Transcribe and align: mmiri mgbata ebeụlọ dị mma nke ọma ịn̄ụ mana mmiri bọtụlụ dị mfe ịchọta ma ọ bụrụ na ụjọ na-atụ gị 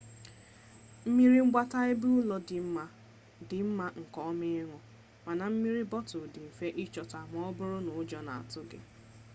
mmiri 1.05 1.39
mgbata 1.47 1.77
ebeụlọ 1.91 2.35
dị 3.49 3.57
mma 3.67 3.85
nke 4.01 4.19
ọma 4.29 4.45
ịn̄ụ 4.59 4.77
mana 5.25 5.43
mmiri 5.51 5.81
bọtụlụ 5.91 6.25
dị 6.33 6.39
mfe 6.47 6.67
ịchọta 6.83 7.19
ma 7.31 7.39
ọ 7.47 7.51
bụrụ 7.57 7.77
na 7.85 7.91
ụjọ 8.01 8.19
na-atụ 8.27 8.59
gị 8.69 8.79